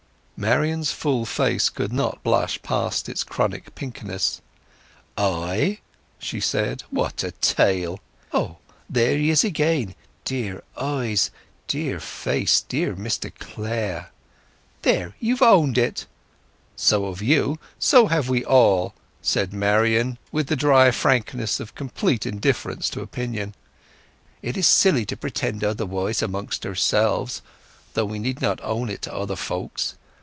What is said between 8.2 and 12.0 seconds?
Ah, there he is again! Dear eyes—dear